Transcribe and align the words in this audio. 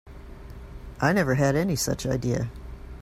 I 0.99 1.13
never 1.13 1.35
had 1.35 1.55
any 1.55 1.75
such 1.75 2.07
idea. 2.07 2.49